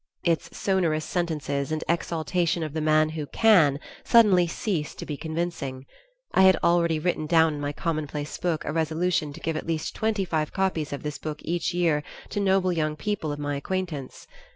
Its 0.23 0.57
sonorous 0.57 1.05
sentences 1.05 1.71
and 1.71 1.83
exaltation 1.87 2.63
of 2.63 2.73
the 2.73 2.81
man 2.81 3.09
who 3.09 3.27
"can" 3.27 3.79
suddenly 4.03 4.47
ceased 4.47 4.97
to 4.97 5.05
be 5.05 5.15
convincing. 5.15 5.85
I 6.33 6.41
had 6.41 6.57
already 6.63 6.97
written 6.97 7.27
down 7.27 7.53
in 7.53 7.61
my 7.61 7.71
commonplace 7.71 8.39
book 8.39 8.65
a 8.65 8.73
resolution 8.73 9.31
to 9.31 9.39
give 9.39 9.55
at 9.55 9.67
least 9.67 9.93
twenty 9.95 10.25
five 10.25 10.51
copies 10.53 10.91
of 10.91 11.03
this 11.03 11.19
book 11.19 11.37
each 11.43 11.75
year 11.75 12.01
to 12.29 12.39
noble 12.39 12.71
young 12.73 12.95
people 12.95 13.31
of 13.31 13.37
my 13.37 13.55
acquaintance. 13.55 14.25